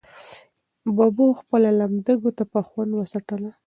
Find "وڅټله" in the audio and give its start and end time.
2.93-3.49